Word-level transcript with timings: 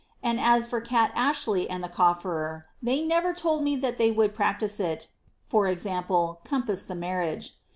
And 0.23 0.39
as 0.39 0.65
for 0.65 0.81
Kat 0.81 1.11
Ashley 1.13 1.69
ami 1.69 1.83
the 1.83 1.87
cofferer, 1.87 2.63
thej 2.83 3.05
never 3.05 3.35
told 3.35 3.61
me 3.63 3.79
tliat 3.79 3.97
they 3.99 4.09
would 4.09 4.33
practise 4.33 4.79
it, 4.79 5.09
(i. 5.53 5.55
e, 5.55 5.75
eon^mu 5.75 6.87
the 6.87 6.95
marriage.) 6.95 7.55